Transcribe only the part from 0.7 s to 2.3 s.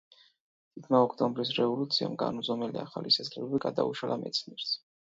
დიდმა ოქტომბრის რევოლუციამ